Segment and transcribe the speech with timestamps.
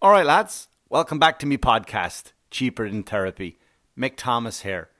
[0.00, 3.58] All right, lads, welcome back to me podcast, Cheaper Than Therapy.
[3.98, 4.90] Mick Thomas here.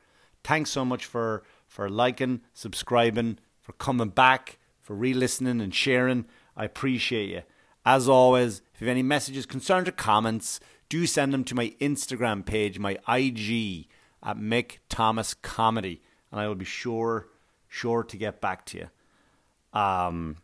[0.42, 6.24] Thanks so much for for liking, subscribing, for coming back, for re-listening and sharing.
[6.56, 7.42] I appreciate you.
[7.86, 10.58] As always, if you have any messages, concerns, or comments,
[10.88, 13.86] do send them to my Instagram page, my IG
[14.20, 16.02] at Mick Thomas Comedy,
[16.32, 17.28] and I will be sure
[17.68, 19.80] sure to get back to you.
[19.80, 20.38] Um,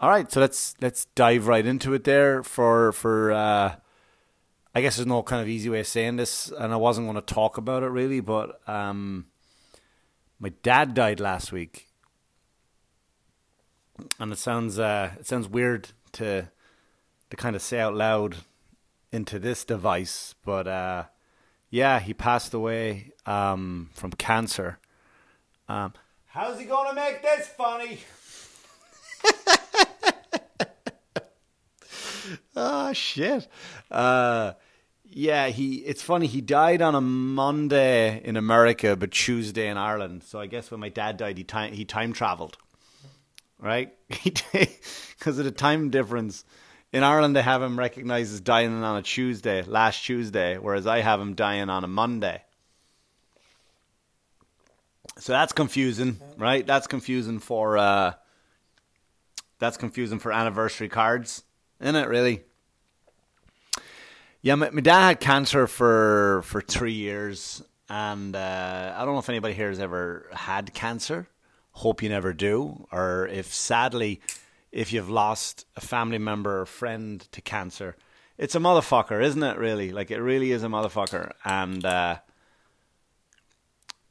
[0.00, 2.42] all right, so let's let's dive right into it there.
[2.42, 3.76] For for uh,
[4.74, 7.22] I guess there's no kind of easy way of saying this, and I wasn't going
[7.22, 9.26] to talk about it really, but um,
[10.38, 11.86] my dad died last week,
[14.18, 16.50] and it sounds uh, it sounds weird to
[17.28, 18.36] to kind of say out loud
[19.12, 21.04] into this device, but uh,
[21.68, 24.78] yeah, he passed away um, from cancer.
[25.68, 25.92] Um,
[26.26, 28.00] how's he going to make this funny?
[32.56, 33.48] oh shit.
[33.90, 34.52] Uh,
[35.04, 35.76] yeah, he.
[35.76, 36.26] It's funny.
[36.26, 40.22] He died on a Monday in America, but Tuesday in Ireland.
[40.24, 42.56] So I guess when my dad died, he time he time traveled,
[43.58, 43.94] right?
[45.18, 46.44] Because of the time difference.
[46.92, 51.00] In Ireland, they have him recognized as dying on a Tuesday, last Tuesday, whereas I
[51.00, 52.42] have him dying on a Monday.
[55.18, 56.66] So that's confusing, right?
[56.66, 58.14] That's confusing for uh,
[59.58, 61.42] that's confusing for anniversary cards,
[61.80, 62.08] isn't it?
[62.08, 62.42] Really?
[64.42, 69.20] Yeah, my, my dad had cancer for for three years, and uh, I don't know
[69.20, 71.28] if anybody here has ever had cancer.
[71.72, 74.20] Hope you never do, or if sadly,
[74.72, 77.96] if you've lost a family member or friend to cancer,
[78.38, 79.58] it's a motherfucker, isn't it?
[79.58, 82.18] Really, like it really is a motherfucker, and uh,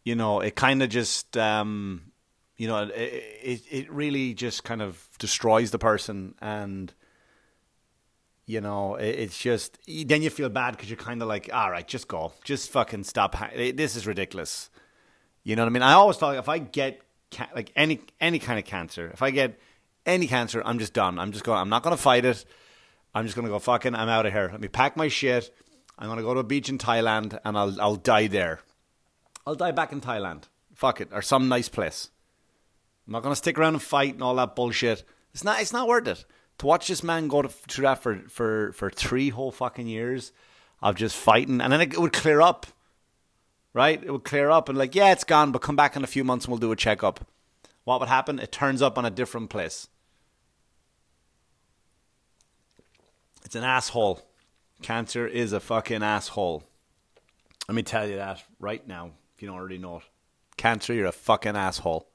[0.04, 2.12] you know, it kind of just, um,
[2.56, 6.94] you know, it, it it really just kind of destroys the person, and
[8.50, 11.88] you know, it's just then you feel bad because you're kind of like, all right,
[11.88, 13.36] just go, just fucking stop.
[13.54, 14.72] This is ridiculous.
[15.44, 15.84] You know what I mean?
[15.84, 19.30] I always thought if I get ca- like any any kind of cancer, if I
[19.30, 19.60] get
[20.04, 21.20] any cancer, I'm just done.
[21.20, 21.60] I'm just going.
[21.60, 22.44] I'm not going to fight it.
[23.14, 23.94] I'm just going to go fucking.
[23.94, 24.50] I'm out of here.
[24.52, 25.56] Let me pack my shit.
[26.00, 28.62] I'm going to go to a beach in Thailand and I'll I'll die there.
[29.46, 30.46] I'll die back in Thailand.
[30.74, 32.10] Fuck it, or some nice place.
[33.06, 35.04] I'm not going to stick around and fight and all that bullshit.
[35.36, 35.62] It's not.
[35.62, 36.26] It's not worth it
[36.60, 40.32] to watch this man go to, through that for, for, for three whole fucking years
[40.82, 42.68] of just fighting, and then it, it would clear up,
[43.74, 44.02] right?
[44.02, 46.24] It would clear up, and like, yeah, it's gone, but come back in a few
[46.24, 47.26] months and we'll do a checkup.
[47.84, 48.40] What would happen?
[48.40, 49.88] It turns up on a different place.
[53.44, 54.22] It's an asshole.
[54.82, 56.64] Cancer is a fucking asshole.
[57.68, 60.04] Let me tell you that right now, if you don't already know it.
[60.58, 62.08] Cancer, you're a fucking asshole.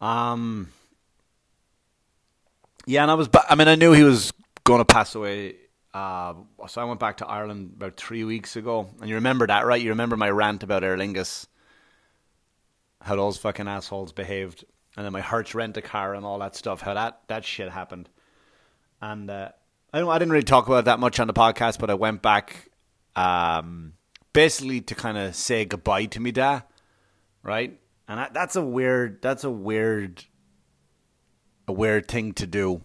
[0.00, 0.68] Um,
[2.86, 3.28] yeah, and I was.
[3.28, 4.32] Ba- I mean, I knew he was
[4.64, 5.56] going to pass away.
[5.92, 6.34] Uh,
[6.68, 9.80] so I went back to Ireland about three weeks ago, and you remember that, right?
[9.80, 11.46] You remember my rant about Aer Lingus,
[13.02, 14.64] how those fucking assholes behaved,
[14.96, 17.70] and then my Hertz rent a car and all that stuff, how that that shit
[17.70, 18.08] happened.
[19.02, 19.50] And uh,
[19.92, 20.10] I don't.
[20.10, 22.68] I didn't really talk about that much on the podcast, but I went back,
[23.16, 23.94] um,
[24.32, 26.62] basically to kind of say goodbye to me dad,
[27.42, 27.78] right?
[28.06, 29.22] And that, that's a weird.
[29.22, 30.24] That's a weird
[31.70, 32.82] a weird thing to do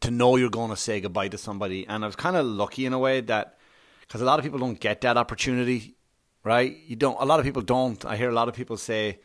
[0.00, 1.86] to know you're going to say goodbye to somebody.
[1.86, 3.58] And I was kind of lucky in a way that
[4.00, 5.96] because a lot of people don't get that opportunity,
[6.44, 6.76] right?
[6.86, 7.16] You don't.
[7.20, 8.04] A lot of people don't.
[8.04, 9.20] I hear a lot of people say,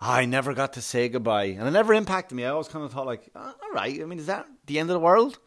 [0.00, 2.44] "I never got to say goodbye," and it never impacted me.
[2.44, 4.88] I always kind of thought like, oh, "All right, I mean, is that the end
[4.90, 5.38] of the world?"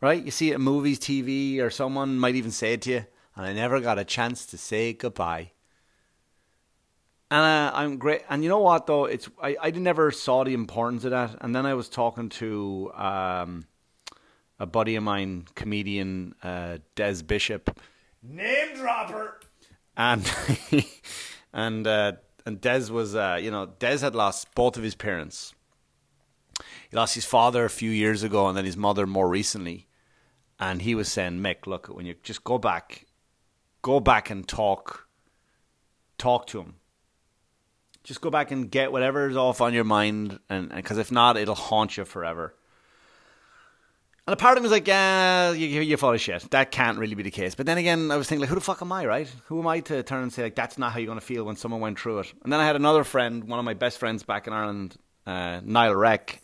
[0.00, 0.22] Right?
[0.22, 3.04] You see it in movies, TV, or someone might even say it to you,
[3.36, 5.52] and I never got a chance to say goodbye.
[7.32, 8.20] And uh, I'm great.
[8.28, 9.06] And you know what though?
[9.06, 11.38] It's I, I never saw the importance of that.
[11.40, 13.64] And then I was talking to um,
[14.58, 17.80] a buddy of mine, comedian uh, Des Bishop,
[18.22, 19.40] name dropper,
[19.96, 20.30] and
[21.54, 22.12] and uh,
[22.44, 25.54] and Des was uh, you know Des had lost both of his parents.
[26.90, 29.88] He lost his father a few years ago, and then his mother more recently.
[30.60, 33.06] And he was saying, "Mick, look, when you just go back,
[33.80, 35.08] go back and talk,
[36.18, 36.74] talk to him."
[38.04, 41.54] Just go back and get whatever's off on your mind, and because if not, it'll
[41.54, 42.54] haunt you forever.
[44.26, 46.48] And a part of me was like, yeah, you, you're full of shit.
[46.52, 47.56] That can't really be the case.
[47.56, 49.28] But then again, I was thinking, like, who the fuck am I, right?
[49.46, 51.42] Who am I to turn and say, like, that's not how you're going to feel
[51.44, 52.32] when someone went through it?
[52.44, 54.96] And then I had another friend, one of my best friends back in Ireland,
[55.26, 56.40] uh, Niall Reck,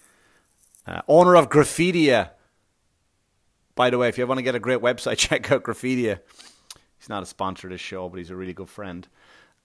[0.89, 2.31] uh, owner of Graffitia.
[3.77, 6.19] By the way, if you ever want to get a great website, check out Graffitia.
[6.99, 9.07] He's not a sponsor of this show, but he's a really good friend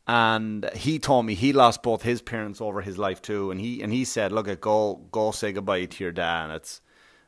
[0.08, 3.82] and he told me he lost both his parents over his life too, and he
[3.82, 6.82] and he said, "Look, at go go say goodbye to your dad." It's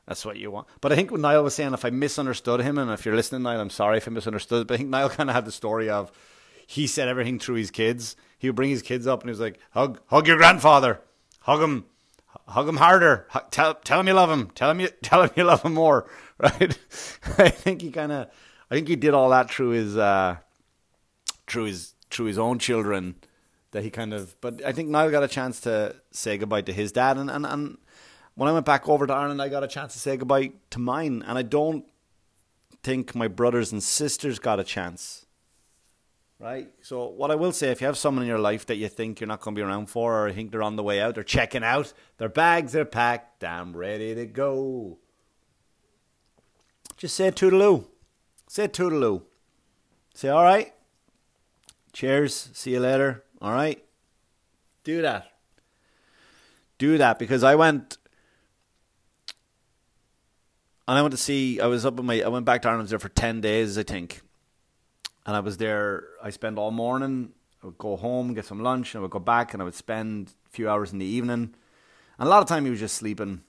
[0.07, 0.68] That's what you want.
[0.81, 3.44] But I think what Niall was saying, if I misunderstood him, and if you're listening,
[3.44, 4.68] Niall, I'm sorry if I misunderstood.
[4.68, 6.12] But I think Niall kind of had the story of
[6.68, 8.16] he said everything through his kids.
[8.38, 11.00] He would bring his kids up and he was like, "Hug, hug your grandfather,
[11.39, 11.86] hug him,
[12.48, 13.25] hug him harder.
[13.30, 14.50] Hug, tell, tell him you love him.
[14.50, 16.78] Tell him you, tell him you love him more." Right?
[17.38, 18.28] I think he kind of,
[18.69, 20.36] I think he did all that through his, uh,
[21.48, 23.16] through his, through his own children.
[23.72, 26.72] That he kind of, but I think Niall got a chance to say goodbye to
[26.72, 27.78] his dad, and and and
[28.36, 30.80] when I went back over to Ireland, I got a chance to say goodbye to
[30.80, 31.86] mine, and I don't
[32.84, 35.26] think my brothers and sisters got a chance.
[36.38, 36.70] Right?
[36.82, 39.20] So, what I will say, if you have someone in your life that you think
[39.20, 41.24] you're not going to be around for, or think they're on the way out, they're
[41.24, 45.00] checking out, their bags are packed, I'm ready to go.
[46.98, 47.86] Just say toodaloo.
[48.48, 49.24] Say toodaloo.
[50.14, 50.75] Say, all right.
[51.95, 52.50] Cheers.
[52.51, 53.24] See you later.
[53.42, 53.81] All right.
[54.83, 55.31] Do that.
[56.77, 57.97] Do that because I went
[60.89, 61.62] and I went to see.
[61.62, 62.21] I was up in my.
[62.21, 64.21] I went back to Ireland there for ten days, I think,
[65.25, 66.03] and I was there.
[66.21, 67.31] I spent all morning.
[67.63, 69.74] I would go home, get some lunch, and I would go back, and I would
[69.74, 71.56] spend a few hours in the evening.
[72.19, 73.42] And a lot of time he was just sleeping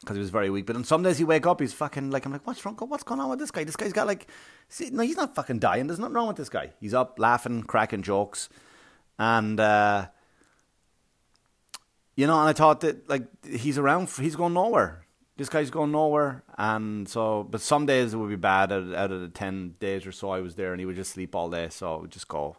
[0.00, 0.66] because he was very weak.
[0.66, 2.76] But on some days he wake up, he's fucking like I'm like, what's wrong?
[2.76, 3.64] What's going on with this guy?
[3.64, 4.28] This guy's got like,
[4.68, 5.86] see, no, he's not fucking dying.
[5.86, 6.72] There's nothing wrong with this guy.
[6.80, 8.48] He's up laughing, cracking jokes,
[9.18, 9.58] and.
[9.60, 10.08] uh
[12.18, 15.06] you know, and I thought that like he's around, he's going nowhere
[15.36, 16.42] this guy's going nowhere.
[16.56, 18.72] And so, but some days it would be bad.
[18.72, 21.12] Out, out of the 10 days or so I was there, and he would just
[21.12, 21.68] sleep all day.
[21.70, 22.56] So I would just go,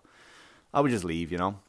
[0.74, 1.60] I would just leave, you know.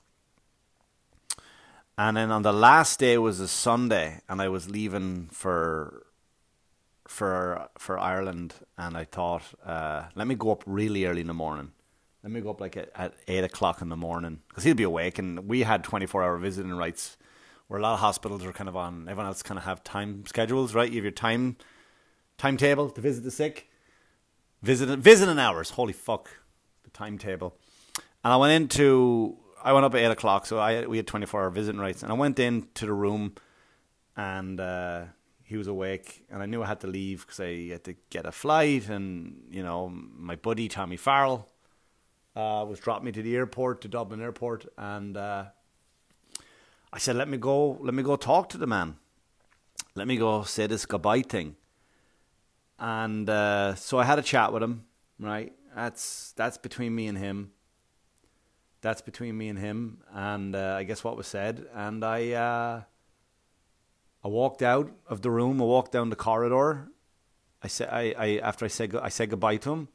[2.00, 6.06] And then on the last day was a Sunday, and I was leaving for
[7.09, 11.35] for for Ireland, and I thought, uh, let me go up really early in the
[11.35, 11.73] morning.
[12.23, 14.85] Let me go up like at, at eight o'clock in the morning because he'll be
[14.85, 17.17] awake, and we had twenty four hour visiting rights
[17.67, 19.09] where a lot of hospitals are kind of on.
[19.09, 20.89] Everyone else kind of have time schedules, right?
[20.89, 21.56] You have your time
[22.37, 23.71] timetable to visit the sick,
[24.62, 25.71] visit visiting hours.
[25.71, 26.31] Holy fuck,
[26.85, 27.56] the timetable.
[28.23, 29.37] And I went into.
[29.63, 32.03] I went up at eight o'clock, so I we had twenty four hour visiting rights,
[32.03, 33.35] and I went into the room,
[34.17, 35.05] and uh,
[35.43, 38.27] he was awake, and I knew I had to leave because I had to get
[38.27, 41.49] a flight, and you know my buddy Tommy Farrell
[42.37, 45.45] uh, was dropping me to the airport to Dublin Airport, and uh,
[46.93, 48.97] I said, let me go, let me go talk to the man.
[49.95, 51.57] Let me go say this goodbye thing.
[52.79, 54.85] And uh, so I had a chat with him,
[55.19, 55.53] right?
[55.75, 57.53] That's that's between me and him.
[58.81, 59.99] That's between me and him.
[60.13, 61.67] And uh, I guess what was said.
[61.75, 62.83] And I uh,
[64.25, 65.61] I walked out of the room.
[65.61, 66.89] I walked down the corridor.
[67.63, 69.89] I said I, I after I said I said goodbye to him,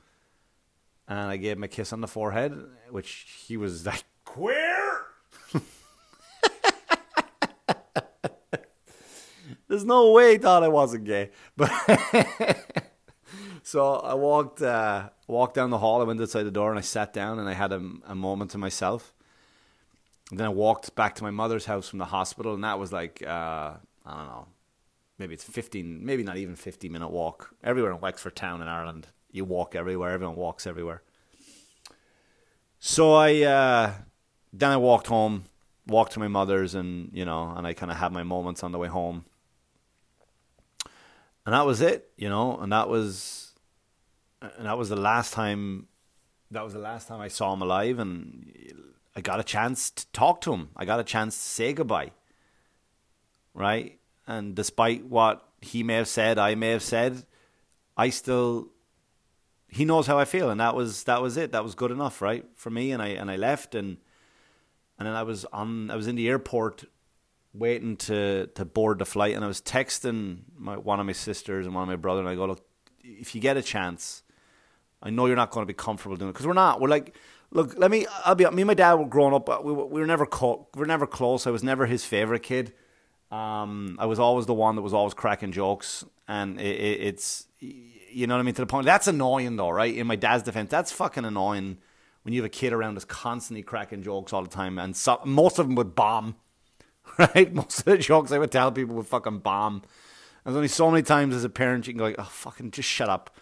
[1.07, 2.53] and I gave him a kiss on the forehead,
[2.89, 5.05] which he was like queer.
[9.67, 11.31] There's no way he thought I wasn't gay.
[11.55, 11.71] But
[13.73, 15.99] so I walked uh, walked down the hall.
[15.99, 18.51] I went outside the door and I sat down and I had a, a moment
[18.51, 19.15] to myself.
[20.29, 22.93] And then I walked back to my mother's house from the hospital, and that was
[22.93, 23.73] like uh,
[24.05, 24.45] I don't know,
[25.17, 27.55] maybe it's fifteen, maybe not even fifty minute walk.
[27.63, 30.11] Everywhere in Wexford town in Ireland, you walk everywhere.
[30.11, 31.01] Everyone walks everywhere.
[32.77, 33.93] So I uh,
[34.53, 35.45] then I walked home,
[35.87, 38.71] walked to my mother's, and you know, and I kind of had my moments on
[38.71, 39.25] the way home
[41.45, 43.52] and that was it, you know, and that was,
[44.57, 45.87] and that was the last time,
[46.51, 48.51] that was the last time I saw him alive, and
[49.15, 50.69] I got a chance to talk to him.
[50.75, 52.11] I got a chance to say goodbye,
[53.53, 53.99] right?
[54.27, 57.25] And despite what he may have said, I may have said,
[57.95, 58.69] I still,
[59.69, 61.51] he knows how I feel, and that was that was it.
[61.51, 62.91] That was good enough, right, for me.
[62.91, 63.97] And I and I left, and
[64.97, 66.85] and then I was on, I was in the airport
[67.53, 71.65] waiting to, to board the flight, and I was texting my, one of my sisters
[71.65, 72.65] and one of my brother, and I go, look,
[73.03, 74.22] if you get a chance,
[75.03, 76.81] I know you're not going to be comfortable doing it because we're not.
[76.81, 77.15] We're like,
[77.51, 78.07] look, let me.
[78.25, 78.45] I'll be.
[78.45, 79.63] Me and my dad were growing up.
[79.63, 81.45] We, we were never co- we were never close.
[81.45, 82.73] I was never his favorite kid.
[83.31, 87.47] Um, I was always the one that was always cracking jokes, and it, it, it's
[87.59, 88.85] you know what I mean to the point.
[88.85, 89.93] That's annoying though, right?
[89.93, 91.77] In my dad's defense, that's fucking annoying
[92.21, 95.19] when you have a kid around that's constantly cracking jokes all the time, and so,
[95.25, 96.35] most of them would bomb
[97.17, 97.53] right?
[97.53, 99.83] Most of the jokes I would tell people would fucking bomb.
[100.43, 102.89] There's only so many times as a parent you can go like, oh, fucking just
[102.89, 103.35] shut up.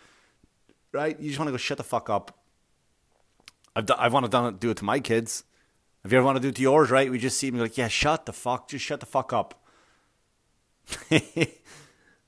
[0.94, 1.20] Right?
[1.20, 2.38] You just want to go shut the fuck up.
[3.76, 5.44] I've, do- I've want to done do it to my kids.
[6.04, 7.10] If you ever want to do it to yours, right?
[7.12, 9.64] We just see them like, yeah, shut the fuck, just shut the fuck up.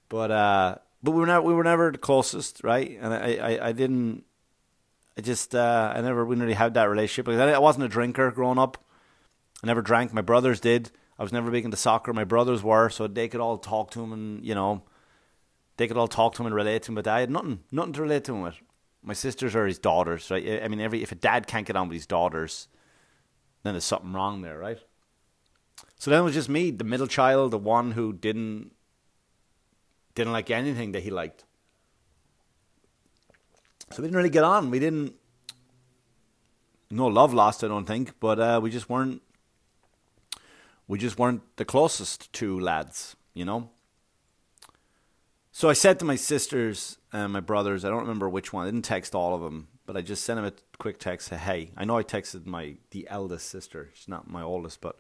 [0.10, 2.98] but uh, but we were never we were never the closest, right?
[3.01, 4.24] And I I, I didn't.
[5.17, 7.27] I just uh, I never we really had that relationship.
[7.27, 8.77] Like I wasn't a drinker growing up.
[9.63, 10.13] I never drank.
[10.13, 10.91] My brothers did.
[11.17, 12.13] I was never big into soccer.
[12.13, 14.84] My brothers were, so they could all talk to him and you know
[15.77, 17.94] they could all talk to him and relate to him, but I had nothing, nothing
[17.94, 18.56] to relate to him with.
[19.01, 20.63] My sisters are his daughters, right?
[20.63, 22.68] I mean, every if a dad can't get on with his daughters,
[23.63, 24.80] then there's something wrong there, right?
[25.98, 28.72] So then it was just me, the middle child, the one who didn't
[30.15, 31.44] didn't like anything that he liked.
[33.92, 34.70] So we didn't really get on.
[34.70, 35.15] We didn't.
[36.89, 39.22] No love lost, I don't think, but uh, we just weren't.
[40.88, 43.70] We just weren't the closest two lads, you know.
[45.56, 48.64] So I said to my sisters and my brothers, I don't remember which one.
[48.64, 51.30] I didn't text all of them, but I just sent them a quick text.
[51.30, 53.92] Hey, I know I texted my the eldest sister.
[53.94, 55.00] She's not my oldest, but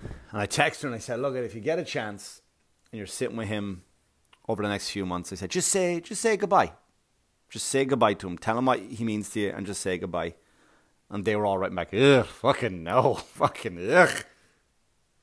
[0.00, 0.10] and
[0.40, 2.42] I texted her and I said, look, if you get a chance
[2.90, 3.84] and you're sitting with him
[4.48, 6.72] over the next few months, I said, just say, just say goodbye.
[7.48, 8.38] Just say goodbye to him.
[8.38, 10.34] Tell him what he means to you and just say goodbye.
[11.08, 14.24] And they were all writing back, ugh, fucking no, fucking ugh.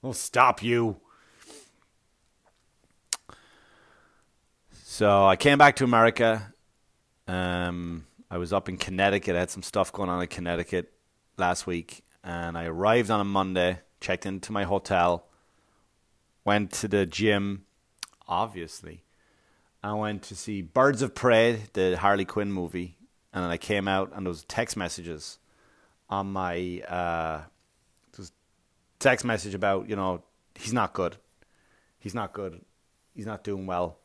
[0.01, 1.01] I'll stop you.
[4.99, 6.53] So I came back to America.
[7.25, 9.33] Um, I was up in Connecticut.
[9.33, 10.91] I had some stuff going on in Connecticut
[11.37, 12.03] last week.
[12.21, 15.25] And I arrived on a Monday, checked into my hotel,
[16.43, 17.63] went to the gym,
[18.27, 19.05] obviously.
[19.81, 22.97] I went to see Birds of Prey, the Harley Quinn movie.
[23.31, 25.39] And then I came out and there was text messages
[26.09, 27.43] on my uh,
[28.99, 30.23] text message about, you know,
[30.55, 31.15] he's not good.
[31.99, 32.59] He's not good.
[33.15, 33.98] He's not doing well.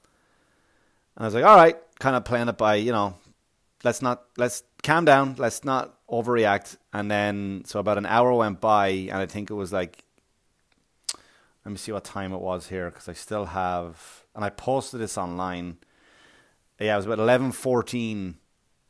[1.16, 3.14] And I was like, all right, kind of playing it by, you know,
[3.84, 5.36] let's not, let's calm down.
[5.38, 6.76] Let's not overreact.
[6.92, 10.04] And then, so about an hour went by, and I think it was like,
[11.64, 15.00] let me see what time it was here, because I still have, and I posted
[15.00, 15.78] this online.
[16.78, 18.34] Yeah, it was about 11.14,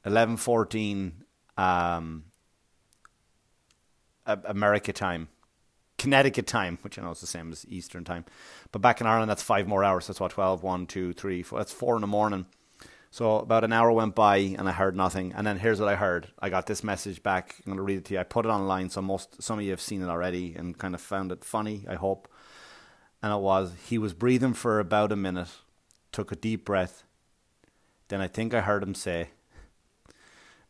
[0.07, 1.13] 11.14
[1.57, 2.25] um,
[4.27, 5.29] America time.
[6.05, 8.27] Connecticut time, which I know is the same as Eastern time.
[8.73, 10.07] But back in Ireland, that's five more hours.
[10.07, 11.59] That's what, 12, 1, 2, 3, 4.
[11.59, 12.47] That's four in the morning.
[13.11, 15.33] So about an hour went by and I heard nothing.
[15.35, 16.29] And then here's what I heard.
[16.41, 17.55] I got this message back.
[17.61, 18.21] I'm going to read it to you.
[18.21, 20.95] I put it online, so most some of you have seen it already and kind
[20.95, 22.29] of found it funny, I hope.
[23.23, 25.49] And it was, he was breathing for about a minute,
[26.13, 27.05] took a deep breath.
[28.09, 29.29] Then I think I heard him say,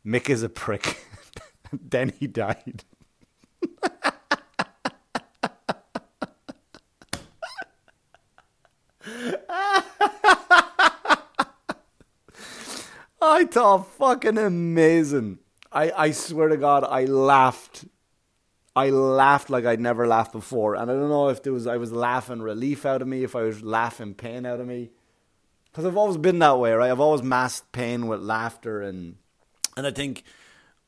[0.07, 1.03] Mick is a prick.
[1.73, 2.85] then he died.
[13.25, 15.39] I thought fucking amazing.
[15.73, 17.85] I, I swear to God, I laughed.
[18.77, 20.75] I laughed like I'd never laughed before.
[20.75, 23.37] And I don't know if there was I was laughing relief out of me, if
[23.37, 24.91] I was laughing pain out of me.
[25.71, 26.91] Because I've always been that way, right?
[26.91, 29.17] I've always masked pain with laughter and
[29.77, 30.23] and I think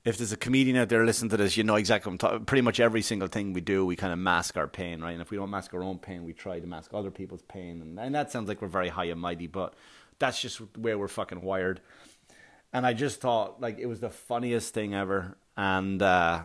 [0.05, 2.45] if there's a comedian out there listening to this, you know exactly what I'm talking.
[2.45, 5.11] Pretty much every single thing we do, we kind of mask our pain, right?
[5.11, 7.83] And if we don't mask our own pain, we try to mask other people's pain.
[7.83, 9.75] And, and that sounds like we're very high and mighty, but
[10.21, 11.81] that's just where we're fucking wired
[12.77, 16.43] and I just thought like it was the funniest thing ever, and uh,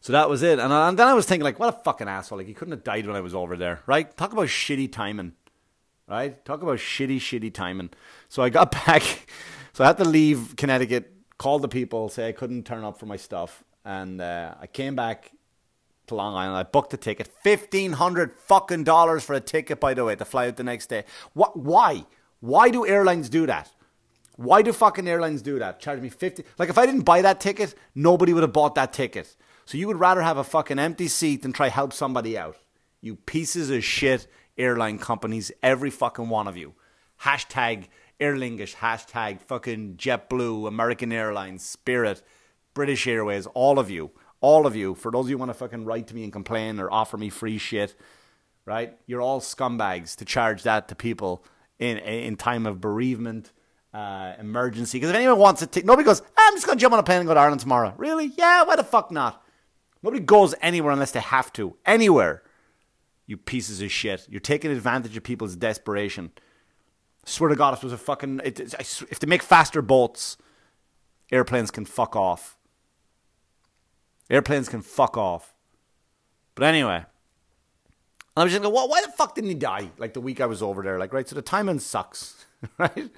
[0.00, 0.58] so that was it.
[0.58, 2.38] And, and then I was thinking like, what a fucking asshole!
[2.38, 4.14] Like he couldn't have died when I was over there, right?
[4.16, 5.34] Talk about shitty timing,
[6.08, 6.44] right?
[6.44, 7.90] Talk about shitty, shitty timing.
[8.28, 9.04] So I got back,
[9.72, 13.06] so I had to leave Connecticut, call the people, say I couldn't turn up for
[13.06, 15.30] my stuff, and uh, I came back
[16.08, 16.56] to Long Island.
[16.56, 20.24] I booked a ticket, fifteen hundred fucking dollars for a ticket, by the way, to
[20.24, 21.04] fly out the next day.
[21.34, 21.56] What?
[21.56, 22.04] Why?
[22.40, 23.70] Why do airlines do that?
[24.42, 25.78] Why do fucking airlines do that?
[25.78, 28.92] Charge me 50 Like if I didn't buy that ticket, nobody would have bought that
[28.92, 29.36] ticket.
[29.66, 32.56] So you would rather have a fucking empty seat than try help somebody out.
[33.00, 34.26] You pieces of shit
[34.58, 36.74] airline companies, every fucking one of you.
[37.22, 37.86] Hashtag
[38.18, 42.22] Aer hashtag fucking JetBlue, American Airlines, Spirit,
[42.74, 44.10] British Airways, all of you.
[44.40, 44.96] All of you.
[44.96, 47.16] For those of you who want to fucking write to me and complain or offer
[47.16, 47.94] me free shit,
[48.64, 48.96] right?
[49.06, 51.44] You're all scumbags to charge that to people
[51.78, 53.52] in in time of bereavement
[53.92, 54.98] uh, emergency.
[54.98, 57.02] Because if anyone wants to take, nobody goes, I'm just going to jump on a
[57.02, 57.94] plane and go to Ireland tomorrow.
[57.96, 58.32] Really?
[58.36, 59.42] Yeah, why the fuck not?
[60.02, 61.76] Nobody goes anywhere unless they have to.
[61.86, 62.42] Anywhere.
[63.26, 64.26] You pieces of shit.
[64.28, 66.32] You're taking advantage of people's desperation.
[67.24, 68.40] I swear to God, if it was a fucking.
[68.44, 70.36] It, it, if they make faster boats,
[71.30, 72.56] airplanes can fuck off.
[74.28, 75.54] Airplanes can fuck off.
[76.54, 77.04] But anyway.
[78.36, 79.90] I was just going, well, why the fuck didn't he die?
[79.98, 80.98] Like the week I was over there.
[80.98, 81.28] Like, right?
[81.28, 82.46] So the timing sucks.
[82.78, 83.10] right?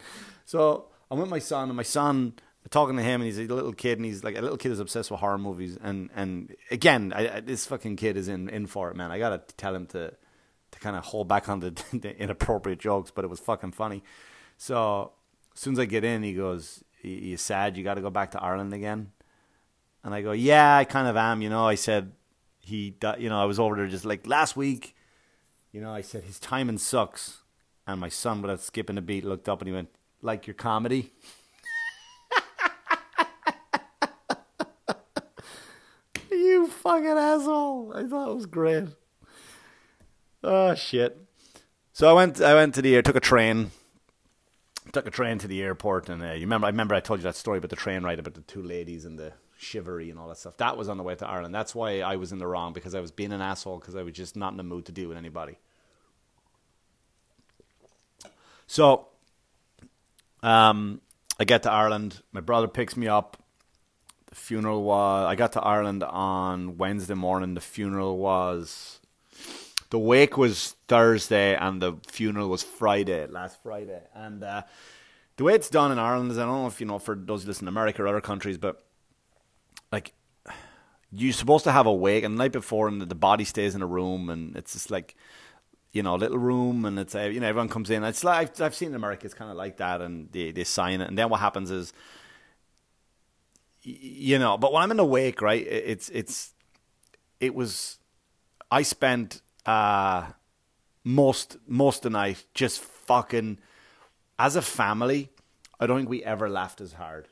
[0.54, 2.34] So I'm with my son, and my son
[2.70, 4.78] talking to him, and he's a little kid, and he's like a little kid is
[4.78, 8.68] obsessed with horror movies, and and again, I, I, this fucking kid is in in
[8.68, 9.10] for it, man.
[9.10, 10.14] I gotta tell him to
[10.70, 14.04] to kind of hold back on the, the, inappropriate jokes, but it was fucking funny.
[14.56, 15.10] So
[15.52, 17.76] as soon as I get in, he goes, "You sad?
[17.76, 19.10] You got to go back to Ireland again?"
[20.04, 22.12] And I go, "Yeah, I kind of am." You know, I said
[22.60, 24.94] he, you know, I was over there just like last week.
[25.72, 27.42] You know, I said his timing sucks
[27.88, 29.88] And my son, without skipping a beat, looked up and he went,
[30.24, 31.12] "Like your comedy."
[36.30, 37.92] you fucking asshole!
[37.94, 38.84] I thought it was great.
[40.42, 41.20] Oh shit!
[41.92, 42.40] So I went.
[42.40, 43.02] I went to the air.
[43.02, 43.70] Took a train.
[44.92, 46.66] Took a train to the airport, and uh, you remember?
[46.66, 49.04] I remember I told you that story about the train ride about the two ladies
[49.04, 50.56] and the chivalry and all that stuff.
[50.58, 51.54] That was on the way to Ireland.
[51.54, 54.02] That's why I was in the wrong because I was being an asshole because I
[54.02, 55.58] was just not in the mood to deal with anybody.
[58.66, 59.08] So,
[60.44, 61.00] um,
[61.40, 62.22] I get to Ireland.
[62.32, 63.42] My brother picks me up.
[64.26, 65.26] The funeral was.
[65.26, 67.54] I got to Ireland on Wednesday morning.
[67.54, 69.00] The funeral was.
[69.90, 74.02] The wake was Thursday, and the funeral was Friday, last Friday.
[74.14, 74.62] And uh,
[75.36, 77.42] the way it's done in Ireland is, I don't know if you know for those
[77.42, 78.84] who listen in America or other countries, but
[79.92, 80.12] like
[81.10, 83.82] you're supposed to have a wake, and the night before, and the body stays in
[83.82, 85.16] a room, and it's just like
[85.94, 88.02] you know, little room, and it's uh, you know everyone comes in.
[88.02, 90.64] It's like I've, I've seen in America, it's kind of like that, and they they
[90.64, 91.92] sign it, and then what happens is,
[93.82, 94.58] you know.
[94.58, 96.52] But when I'm in the wake, right, it's it's
[97.40, 97.98] it was
[98.70, 100.26] I spent uh
[101.04, 103.58] most most of the night just fucking
[104.36, 105.30] as a family.
[105.78, 107.28] I don't think we ever laughed as hard.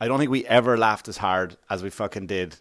[0.00, 2.56] I don't think we ever laughed as hard as we fucking did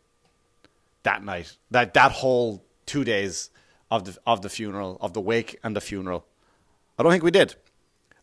[1.02, 1.58] that night.
[1.72, 3.50] That that whole two days
[3.92, 6.26] of the of the funeral, of the wake and the funeral.
[6.98, 7.56] I don't think we did.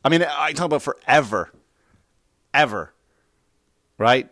[0.04, 1.52] I mean, I talk about forever,
[2.54, 2.94] ever,
[3.98, 4.30] right?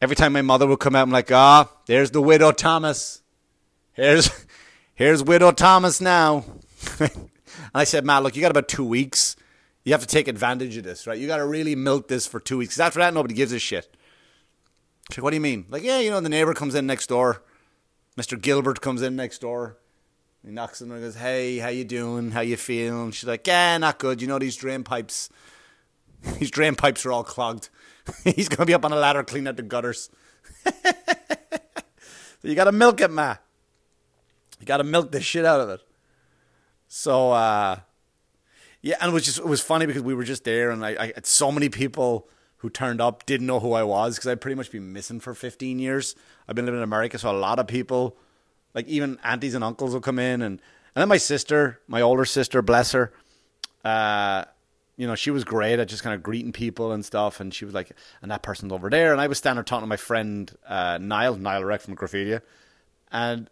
[0.00, 3.22] Every time my mother would come out, I'm like, ah, there's the widow Thomas.
[3.92, 4.30] Here's
[4.94, 6.44] here's widow Thomas now.
[7.00, 7.30] and
[7.74, 9.36] I said, Matt, look, you got about two weeks.
[9.84, 11.18] You have to take advantage of this, right?
[11.18, 12.74] You got to really milk this for two weeks.
[12.74, 13.96] Because after that, nobody gives a shit.
[15.10, 15.66] She's like, what do you mean?
[15.70, 17.42] Like, yeah, you know, the neighbor comes in next door.
[18.18, 18.40] Mr.
[18.40, 19.78] Gilbert comes in next door.
[20.44, 22.30] He knocks on her and goes, "Hey, how you doing?
[22.30, 24.22] How you feeling?" She's like, "Yeah, not good.
[24.22, 25.28] You know these drain pipes.
[26.38, 27.68] these drain pipes are all clogged.
[28.24, 30.10] He's gonna be up on a ladder cleaning out the gutters.
[30.64, 30.72] so
[32.42, 33.36] you gotta milk it, ma.
[34.60, 35.80] You gotta milk the shit out of it."
[36.86, 37.80] So, uh,
[38.80, 40.96] yeah, and it was just it was funny because we were just there, and I,
[40.98, 44.40] I had so many people who turned up didn't know who I was because I'd
[44.40, 46.16] pretty much been missing for 15 years.
[46.48, 48.16] I've been living in America, so a lot of people
[48.74, 50.60] like even aunties and uncles will come in, and
[50.94, 53.12] and then my sister, my older sister, bless her,
[53.84, 54.44] uh,
[54.96, 57.38] you know, she was great at just kind of greeting people and stuff.
[57.38, 59.12] And she was like, and that person's over there.
[59.12, 62.42] And I was standing there talking to my friend uh, Niall, Niall Reck from Graffitia,
[63.12, 63.48] and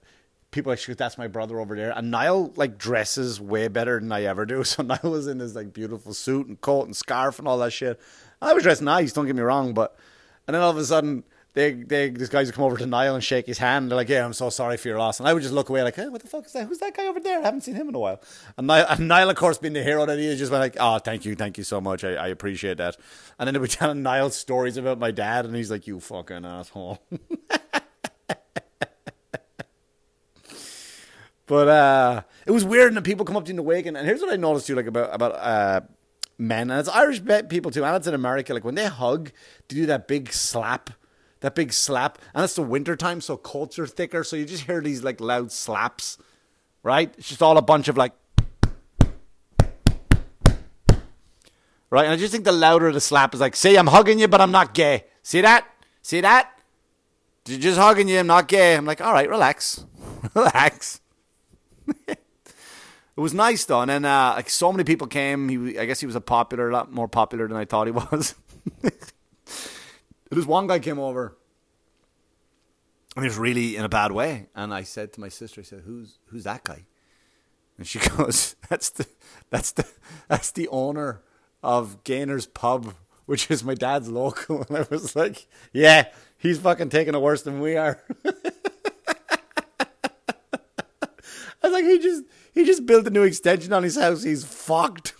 [0.50, 1.92] people actually that's my brother over there.
[1.96, 4.64] And Niall like dresses way better than I ever do.
[4.64, 7.72] So Niall was in his like beautiful suit and coat and scarf and all that
[7.72, 8.00] shit.
[8.42, 9.96] I was dressed nice, don't get me wrong, but
[10.48, 11.22] and then all of a sudden
[11.57, 13.90] they, they, these guys would come over to Niall and shake his hand.
[13.90, 15.83] They're like, "Yeah, I'm so sorry for your loss." And I would just look away,
[15.83, 16.66] like, hey, "What the fuck is that?
[16.66, 17.40] Who's that guy over there?
[17.40, 18.21] I haven't seen him in a while."
[18.59, 20.77] And Niall, and Niall of course, being the hero that he is, just went like,
[20.79, 22.05] "Oh, thank you, thank you so much.
[22.05, 22.99] I, I appreciate that."
[23.38, 26.45] And then they would tell Niall stories about my dad, and he's like, "You fucking
[26.45, 27.03] asshole."
[31.47, 33.97] but uh, it was weird, and people come up to you in the wake, and,
[33.97, 35.81] and here's what I noticed too, like about about uh,
[36.37, 38.53] men, and it's Irish people too, and it's in America.
[38.53, 39.31] Like when they hug,
[39.69, 40.90] they do that big slap
[41.40, 42.18] that big slap.
[42.35, 45.20] And it's the winter time, so coats are thicker, so you just hear these like
[45.20, 46.18] loud slaps,
[46.83, 47.12] right?
[47.18, 48.12] It's just all a bunch of like,
[51.90, 52.05] right?
[52.05, 54.40] And I just think the louder the slap is like, see, I'm hugging you, but
[54.40, 55.05] I'm not gay.
[55.22, 55.66] See that?
[56.03, 56.53] See that?
[57.44, 58.75] Just hugging you, I'm not gay.
[58.75, 59.85] I'm like, all right, relax,
[60.35, 61.01] relax.
[62.09, 62.18] it
[63.14, 65.49] was nice though, and then uh, like so many people came.
[65.49, 67.92] He, I guess he was a popular, a lot more popular than I thought he
[67.92, 68.35] was.
[70.31, 71.37] This one guy came over
[73.15, 74.49] and he was really in a bad way.
[74.55, 76.85] And I said to my sister, I said, Who's who's that guy?
[77.79, 79.07] And she goes, That's the
[79.51, 79.87] that's the
[80.29, 81.23] that's the owner
[81.62, 84.65] of Gainer's pub, which is my dad's local.
[84.69, 88.03] And I was like, Yeah, he's fucking taking it worse than we are.
[91.62, 94.23] I was like, he just he just built a new extension on his house.
[94.23, 95.15] He's fucked.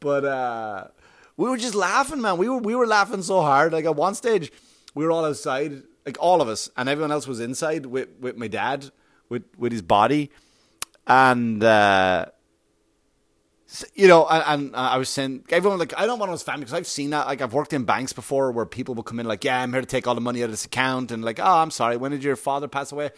[0.00, 0.88] But uh,
[1.36, 2.38] we were just laughing, man.
[2.38, 3.72] We were we were laughing so hard.
[3.72, 4.50] Like at one stage,
[4.94, 8.36] we were all outside, like all of us, and everyone else was inside with with
[8.36, 8.90] my dad,
[9.28, 10.30] with with his body,
[11.06, 11.62] and.
[11.62, 12.26] Uh,
[13.94, 16.62] you know, and, and, I was saying, everyone like, I don't want to his family
[16.62, 17.26] because I've seen that.
[17.26, 19.80] Like, I've worked in banks before where people will come in like, yeah, I'm here
[19.80, 22.10] to take all the money out of this account, and like, oh, I'm sorry, when
[22.10, 23.10] did your father pass away?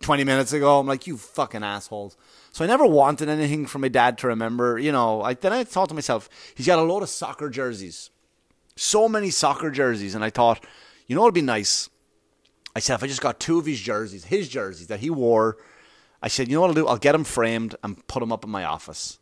[0.00, 0.78] Twenty minutes ago.
[0.78, 2.16] I'm like, you fucking assholes.
[2.52, 4.78] So I never wanted anything from my dad to remember.
[4.78, 8.10] You know, I, then I thought to myself, he's got a load of soccer jerseys,
[8.76, 10.64] so many soccer jerseys, and I thought,
[11.06, 11.90] you know, it'd be nice.
[12.76, 15.56] I said if I just got two of his jerseys, his jerseys that he wore
[16.20, 16.86] I said, you know what I'll do?
[16.88, 19.18] I'll get them framed and put them up in my office.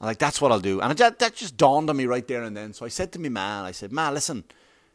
[0.00, 0.80] I'm like, that's what I'll do.
[0.80, 2.72] And that, just dawned on me right there and then.
[2.72, 4.44] So I said to me, man, I said, ma, listen,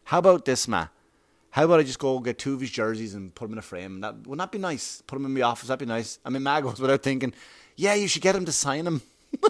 [0.05, 0.87] how about this, ma?
[1.53, 3.61] How about I just go get two of his jerseys and put them in a
[3.61, 4.01] frame?
[4.01, 5.03] That wouldn't that be nice?
[5.05, 5.67] Put them in my office.
[5.67, 6.17] That'd be nice.
[6.25, 7.31] I mean, ma goes without thinking,
[7.75, 9.03] yeah, you should get him to sign them.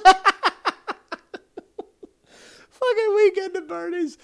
[2.70, 4.18] Fucking weekend at Bernie's.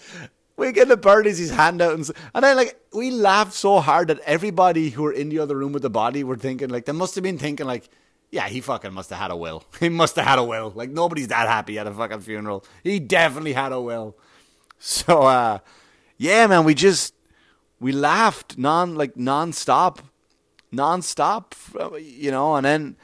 [0.58, 1.94] Weekend at Bernie's, his hand out.
[1.94, 5.56] And, and then, like, we laughed so hard that everybody who were in the other
[5.56, 7.90] room with the body were thinking, like, they must have been thinking, like,
[8.30, 9.64] yeah, he fucking must have had a will.
[9.80, 10.72] He must have had a will.
[10.76, 12.64] Like nobody's that happy at a fucking funeral.
[12.84, 14.18] He definitely had a will.
[14.78, 15.60] So uh
[16.18, 17.14] yeah, man, we just
[17.80, 20.02] we laughed non like non-stop
[20.72, 21.56] non-stop
[22.00, 22.98] you know, and then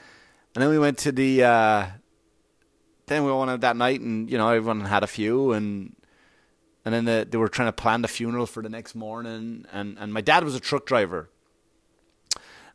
[0.54, 1.88] and then we went to the uh
[3.08, 5.96] then we went out that night and you know, everyone had a few and
[6.84, 9.98] and then the, they were trying to plan the funeral for the next morning and
[10.00, 11.30] and my dad was a truck driver.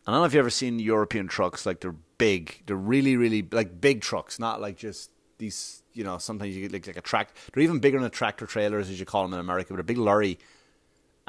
[0.06, 2.62] I don't know if you've ever seen European trucks, like they're big.
[2.66, 5.82] They're really, really like big trucks, not like just these.
[5.92, 7.34] You know, sometimes you get like, like a track.
[7.52, 9.72] They're even bigger than a tractor trailers, as you call them in America.
[9.72, 10.38] But a big lorry.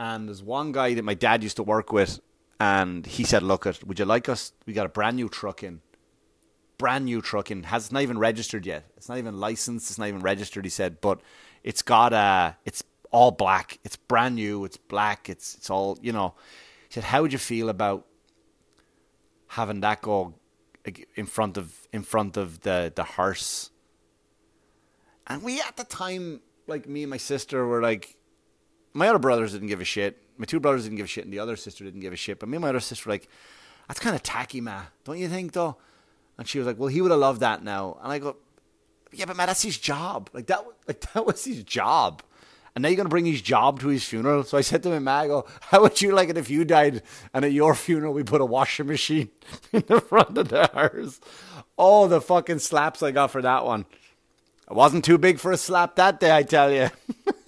[0.02, 2.20] And there's one guy that my dad used to work with,
[2.60, 4.52] and he said, "Look, at would you like us?
[4.66, 5.82] We got a brand new truck in,
[6.80, 7.62] brand new truck in.
[7.64, 8.86] Has it's not even registered yet.
[8.98, 9.92] It's not even licensed.
[9.92, 11.22] It's not even registered." He said, "But
[11.64, 12.58] it's got a.
[12.66, 13.78] It's all black.
[13.84, 14.66] It's brand new.
[14.66, 15.30] It's black.
[15.30, 16.34] It's it's all you know."
[16.90, 18.08] He said, "How would you feel about
[19.50, 20.34] having that go
[21.16, 23.70] in front of in front of the the hearse.
[25.28, 28.18] And we at the time, like me and my sister, were like,
[28.93, 30.21] my other brothers didn't give a shit.
[30.38, 32.39] My two brothers didn't give a shit, and the other sister didn't give a shit.
[32.39, 33.27] But me and my other sister were like,
[33.88, 34.84] that's kind of tacky, ma.
[35.04, 35.77] Don't you think, though?
[36.38, 37.97] And she was like, well, he would have loved that now.
[38.01, 38.38] And I go,
[39.12, 40.30] yeah, but man, that's his job.
[40.34, 42.23] Like that, like that was his job
[42.75, 44.43] and now you're going to bring his job to his funeral.
[44.43, 47.04] So I said to him, I go, how would you like it if you died
[47.34, 49.30] and at your funeral we put a washing machine
[49.73, 51.19] in the front of the hearse?
[51.77, 53.86] Oh, the fucking slaps I got for that one.
[54.67, 56.89] I wasn't too big for a slap that day, I tell you.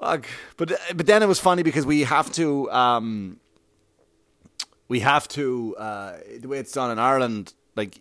[0.00, 0.26] Fuck.
[0.56, 3.38] But but then it was funny because we have to um
[4.88, 8.00] we have to uh the way it's done in Ireland, like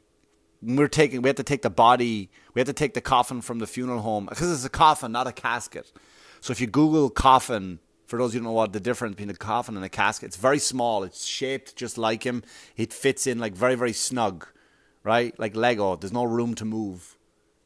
[0.61, 3.59] we're taking we have to take the body we have to take the coffin from
[3.59, 5.91] the funeral home because it's a coffin not a casket.
[6.41, 9.35] So if you google coffin for those who don't know what the difference between a
[9.35, 12.43] coffin and a casket it's very small it's shaped just like him.
[12.77, 14.47] It fits in like very very snug
[15.03, 15.37] right?
[15.39, 17.15] Like lego there's no room to move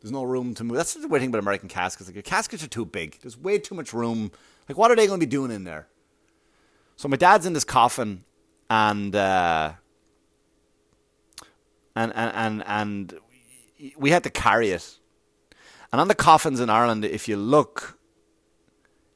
[0.01, 0.77] there's no room to move.
[0.77, 2.07] That's the weird thing about american caskets.
[2.09, 3.19] Like your caskets are too big.
[3.21, 4.31] There's way too much room.
[4.67, 5.88] Like what are they going to be doing in there?
[6.95, 8.23] So my dad's in this coffin
[8.69, 9.73] and uh
[11.95, 13.19] and and and, and
[13.97, 14.97] we had to carry it.
[15.91, 17.97] And on the coffins in Ireland, if you look,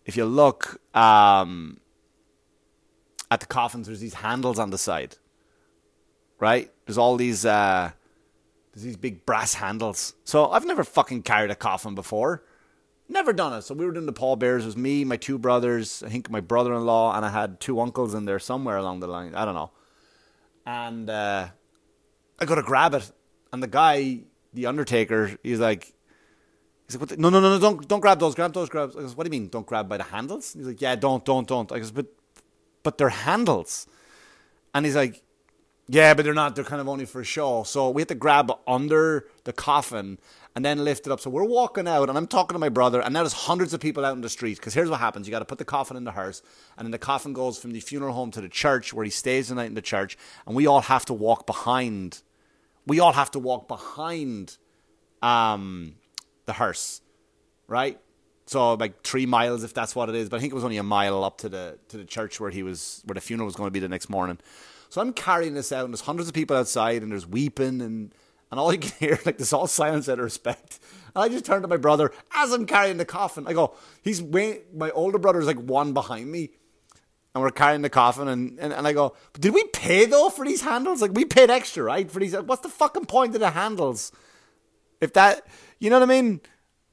[0.06, 1.80] if you look um,
[3.30, 5.18] at the coffins, there's these handles on the side,
[6.40, 6.72] right?
[6.86, 7.92] There's all these uh,
[8.74, 10.14] there's these big brass handles.
[10.24, 12.44] So I've never fucking carried a coffin before.
[13.08, 13.64] Never done it.
[13.64, 14.64] So we were doing the pallbearers.
[14.64, 18.14] It was me, my two brothers, I think my brother-in-law, and I had two uncles
[18.14, 19.36] in there somewhere along the line.
[19.36, 19.72] I don't know.
[20.66, 21.50] And uh,
[22.40, 23.12] I go to grab it,
[23.52, 24.22] and the guy,
[24.54, 25.94] the Undertaker, he's like,
[26.88, 28.92] he's like, no, no, no, no, don't, don't grab those, grab those, grab.
[28.98, 30.54] I goes, what do you mean, don't grab by the handles?
[30.54, 31.72] he's like, yeah, don't, don't, don't.
[31.72, 32.08] I goes, but,
[32.82, 33.88] but they're handles,
[34.74, 35.22] and he's like,
[35.88, 36.56] yeah, but they're not.
[36.56, 37.64] They're kind of only for show.
[37.64, 40.18] So we had to grab under the coffin
[40.56, 41.20] and then lift it up.
[41.20, 43.82] So we're walking out, and I'm talking to my brother, and now there's hundreds of
[43.82, 44.58] people out in the street.
[44.58, 46.42] Because here's what happens: you got to put the coffin in the hearse,
[46.78, 49.50] and then the coffin goes from the funeral home to the church, where he stays
[49.50, 50.18] the night in the church,
[50.48, 52.22] and we all have to walk behind.
[52.88, 54.58] We all have to walk behind
[55.22, 55.96] um,
[56.46, 57.02] the hearse,
[57.68, 58.00] right?
[58.46, 60.30] So like three miles, if that's what it is.
[60.30, 62.52] But I think it was only a mile up to the to the church where
[62.52, 64.38] he was, where the funeral was going to be the next morning.
[64.94, 68.14] So I'm carrying this out, and there's hundreds of people outside, and there's weeping and
[68.52, 70.80] and all you can hear, like, there's all silence out of respect.
[71.16, 73.48] And I just turn to my brother as I'm carrying the coffin.
[73.48, 76.52] I go, he's way, my older brother's like one behind me.
[77.34, 80.46] And we're carrying the coffin, and, and, and I go, did we pay though for
[80.46, 81.02] these handles?
[81.02, 82.12] Like, we paid extra, right?
[82.12, 84.12] For these, what's the fucking point of the handles?
[85.02, 85.48] If that,
[85.80, 86.40] you know what I mean?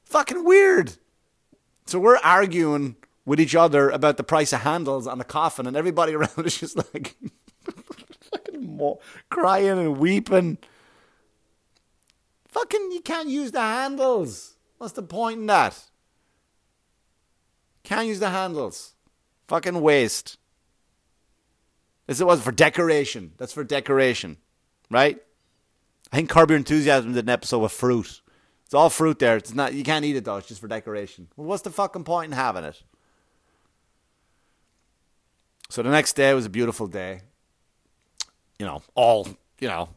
[0.05, 0.95] Fucking weird.
[1.85, 5.77] So we're arguing with each other about the price of handles on the coffin, and
[5.77, 7.17] everybody around is just like,
[9.31, 10.59] crying and weeping.
[12.49, 14.57] Fucking, you can't use the handles.
[14.79, 15.79] What's the point in that?
[17.85, 18.95] Can't use the handles.
[19.49, 20.37] Fucking waste.
[22.07, 23.33] This was for decoration.
[23.37, 24.37] That's for decoration,
[24.90, 25.19] right?
[26.12, 28.21] I think Curb Your Enthusiasm did an episode with fruit.
[28.64, 29.37] It's all fruit there.
[29.37, 29.75] It's not.
[29.75, 30.37] You can't eat it though.
[30.37, 31.29] It's just for decoration.
[31.37, 32.83] Well, what's the fucking point in having it?
[35.69, 37.23] So the next day was a beautiful day.
[38.61, 39.27] You know, all
[39.59, 39.88] you know,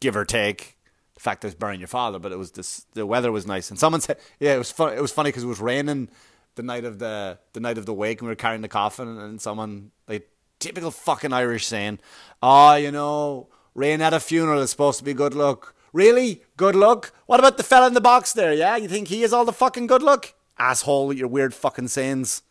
[0.00, 0.76] give or take.
[1.14, 2.84] The fact that it's burying your father, but it was this.
[2.92, 5.44] The weather was nice, and someone said, "Yeah, it was fun." It was funny because
[5.44, 6.10] it was raining
[6.56, 9.06] the night of the the night of the wake, and we were carrying the coffin,
[9.06, 10.28] and someone like
[10.58, 12.00] typical fucking Irish saying,
[12.42, 16.42] "Oh, you know, rain at a funeral is supposed to be good luck." Really?
[16.58, 17.12] Good luck?
[17.26, 18.76] What about the fella in the box there, yeah?
[18.76, 20.34] You think he is all the fucking good luck?
[20.58, 22.42] Asshole your weird fucking sayings.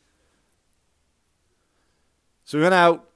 [2.46, 3.08] So we went out.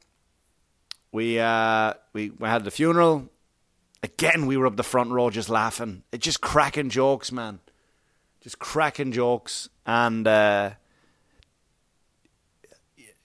[1.12, 3.30] We uh we, we had the funeral.
[4.02, 6.04] Again, we were up the front row just laughing.
[6.12, 7.60] It just cracking jokes, man.
[8.42, 9.70] Just cracking jokes.
[9.86, 10.72] And uh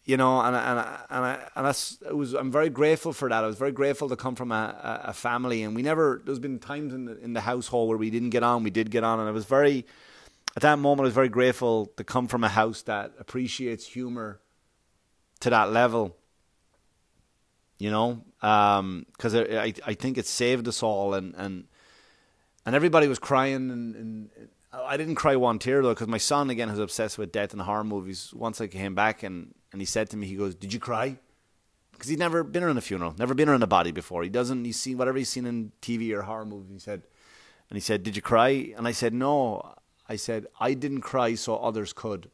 [0.05, 0.79] you know, and and
[1.11, 2.35] and I, and it was.
[2.35, 3.43] I'm very grateful for that.
[3.43, 6.21] I was very grateful to come from a, a family, and we never.
[6.25, 8.63] There's been times in the in the household where we didn't get on.
[8.63, 9.87] We did get on, and I was very.
[10.57, 14.41] At that moment, I was very grateful to come from a house that appreciates humor
[15.41, 16.17] to that level.
[17.85, 21.65] You know, because um, I I think it saved us all, and and
[22.65, 24.31] and everybody was crying, and, and
[24.73, 27.61] I didn't cry one tear though, because my son again is obsessed with death and
[27.61, 28.33] horror movies.
[28.33, 31.19] Once I came back and and he said to me, he goes, "Did you cry?"
[31.93, 34.23] Because he'd never been around a funeral, never been around a body before.
[34.23, 34.65] He doesn't.
[34.65, 36.73] He's seen whatever he's seen in TV or horror movies.
[36.73, 37.03] He said,
[37.69, 39.75] and he said, "Did you cry?" And I said, "No."
[40.09, 42.31] I said, "I didn't cry so others could."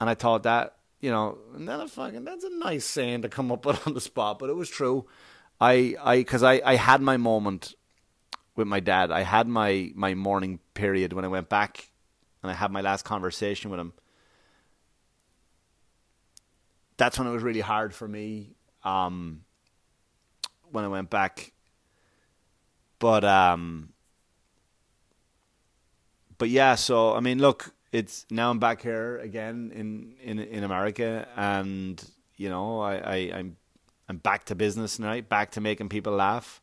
[0.00, 3.50] And I thought that, you know, and then fucking that's a nice saying to come
[3.50, 5.06] up with on the spot, but it was true.
[5.60, 7.74] I, I, because I, I had my moment
[8.56, 9.10] with my dad.
[9.10, 11.90] I had my my mourning period when I went back,
[12.42, 13.92] and I had my last conversation with him
[17.00, 18.50] that's when it was really hard for me
[18.84, 19.40] um,
[20.70, 21.52] when I went back.
[22.98, 23.94] But um,
[26.36, 30.64] but yeah, so I mean, look, it's now I'm back here again in in in
[30.64, 32.02] America, and
[32.36, 33.56] you know, I, I I'm
[34.08, 36.60] I'm back to business now, back to making people laugh.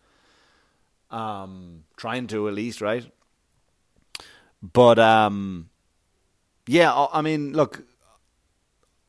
[1.10, 3.10] Um, trying to at least, right?
[4.62, 5.70] But um,
[6.68, 7.84] yeah, I mean, look,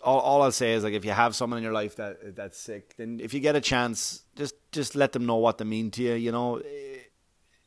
[0.00, 2.58] all, all I'll say is like if you have someone in your life that that's
[2.58, 5.90] sick, then if you get a chance, just just let them know what they mean
[5.92, 6.14] to you.
[6.14, 7.10] You know, it,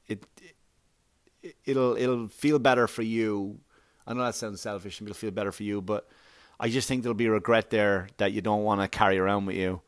[0.07, 0.25] it
[1.65, 3.59] it'll it'll feel better for you.
[4.05, 6.07] I know that sounds selfish, and it'll feel better for you, but
[6.59, 9.55] I just think there'll be regret there that you don't want to carry around with
[9.55, 9.81] you.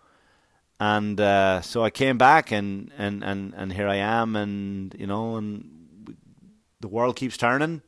[0.79, 5.07] And uh, so I came back, and, and, and, and here I am, and you
[5.07, 6.15] know, and
[6.79, 7.81] the world keeps turning,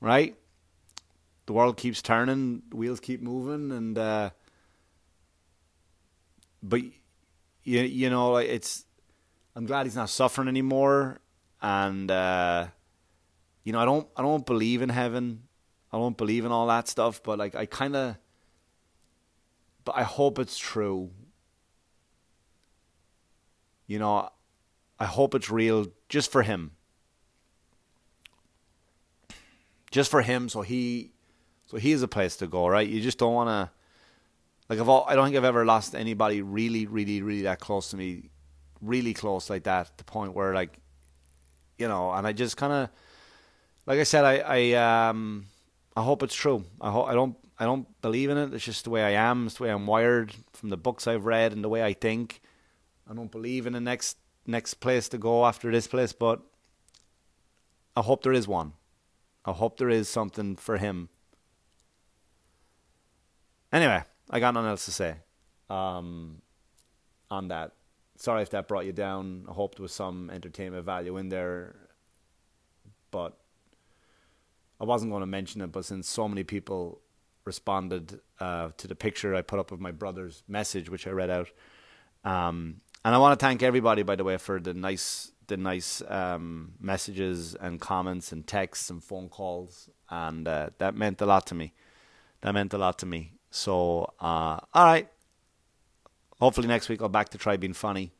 [0.00, 0.36] right?
[1.46, 4.30] the world keeps turning, wheels keep moving, and uh,
[6.62, 6.82] but
[7.62, 8.84] you you know it's
[9.54, 11.20] I'm glad he's not suffering anymore,
[11.62, 12.66] and uh,
[13.62, 15.44] you know I don't I don't believe in heaven,
[15.92, 18.16] I don't believe in all that stuff, but like I kind of,
[19.84, 21.10] but I hope it's true.
[23.86, 24.28] You know,
[24.98, 26.72] I hope it's real just for him.
[29.90, 31.12] Just for him, so he
[31.66, 32.86] so he is a place to go, right?
[32.86, 33.70] You just don't want to.
[34.68, 37.90] Like I've all, I don't think I've ever lost anybody really, really, really that close
[37.90, 38.30] to me,
[38.80, 39.96] really close like that.
[39.96, 40.78] The point where like,
[41.78, 42.88] you know, and I just kind of,
[43.86, 44.38] like I said, I,
[44.74, 45.46] I, um,
[45.96, 46.64] I hope it's true.
[46.80, 48.52] I hope I don't, I don't believe in it.
[48.52, 49.46] It's just the way I am.
[49.46, 52.40] It's the way I'm wired from the books I've read and the way I think.
[53.10, 56.40] I don't believe in the next next place to go after this place, but
[57.96, 58.74] I hope there is one.
[59.44, 61.08] I hope there is something for him
[63.72, 65.16] Anyway, I got nothing else to say
[65.68, 66.40] um,
[67.30, 67.72] on that.
[68.16, 69.44] Sorry if that brought you down.
[69.48, 71.76] I hope there was some entertainment value in there,
[73.10, 73.36] but
[74.80, 75.72] I wasn't going to mention it.
[75.72, 77.00] But since so many people
[77.44, 81.30] responded uh, to the picture I put up of my brother's message, which I read
[81.30, 81.48] out,
[82.24, 86.02] um, and I want to thank everybody, by the way, for the nice the nice
[86.08, 91.46] um, messages and comments and texts and phone calls, and uh, that meant a lot
[91.46, 91.72] to me.
[92.40, 93.32] That meant a lot to me.
[93.50, 95.08] So, uh, all right.
[96.38, 98.12] Hopefully next week I'll back to try being funny.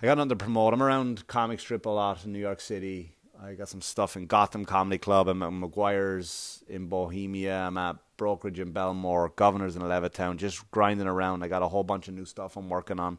[0.00, 0.72] I got to promote.
[0.74, 3.15] I'm around comic strip a lot in New York City.
[3.42, 5.28] I got some stuff in Gotham Comedy Club.
[5.28, 7.58] I'm at McGuire's in Bohemia.
[7.58, 11.42] I'm at Brokerage in Bellmore, Governors in Levittown, just grinding around.
[11.42, 13.18] I got a whole bunch of new stuff I'm working on.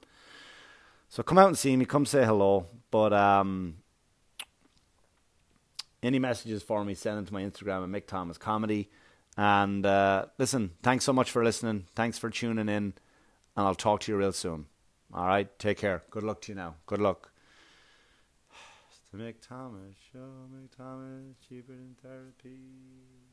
[1.10, 1.86] So come out and see me.
[1.86, 2.66] Come say hello.
[2.90, 3.78] But um,
[6.02, 8.90] any messages for me, send them to my Instagram at Mick Thomas Comedy.
[9.38, 11.86] And uh, listen, thanks so much for listening.
[11.96, 12.94] Thanks for tuning in.
[13.56, 14.66] And I'll talk to you real soon.
[15.14, 15.48] All right.
[15.60, 16.04] Take care.
[16.10, 16.76] Good luck to you now.
[16.86, 17.32] Good luck.
[19.12, 23.27] To Mick Thomas show, Mick Thomas cheaper than therapy.